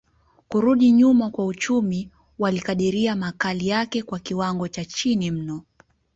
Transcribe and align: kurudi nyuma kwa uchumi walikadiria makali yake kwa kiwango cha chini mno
kurudi 0.47 0.91
nyuma 0.91 1.29
kwa 1.29 1.45
uchumi 1.45 2.09
walikadiria 2.39 3.15
makali 3.15 3.67
yake 3.67 4.03
kwa 4.03 4.19
kiwango 4.19 4.67
cha 4.67 4.85
chini 4.85 5.31
mno 5.31 5.61